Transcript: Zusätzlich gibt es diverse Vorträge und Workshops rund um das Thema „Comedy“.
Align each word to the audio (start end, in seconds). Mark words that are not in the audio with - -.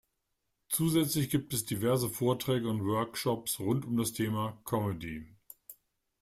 Zusätzlich 0.67 1.29
gibt 1.29 1.53
es 1.53 1.63
diverse 1.67 2.09
Vorträge 2.09 2.67
und 2.67 2.83
Workshops 2.83 3.59
rund 3.59 3.85
um 3.85 3.97
das 3.97 4.13
Thema 4.13 4.59
„Comedy“. 4.65 5.27